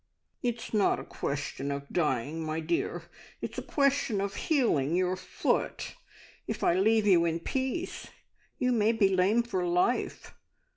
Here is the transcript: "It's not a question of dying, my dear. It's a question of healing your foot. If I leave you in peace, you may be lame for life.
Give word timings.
"It's 0.41 0.73
not 0.73 0.99
a 0.99 1.03
question 1.03 1.69
of 1.69 1.87
dying, 1.93 2.43
my 2.43 2.59
dear. 2.59 3.03
It's 3.39 3.59
a 3.59 3.61
question 3.61 4.19
of 4.19 4.33
healing 4.33 4.95
your 4.95 5.15
foot. 5.15 5.93
If 6.47 6.63
I 6.63 6.73
leave 6.73 7.05
you 7.05 7.23
in 7.25 7.39
peace, 7.39 8.07
you 8.57 8.71
may 8.71 8.93
be 8.93 9.15
lame 9.15 9.43
for 9.43 9.63
life. 9.63 10.33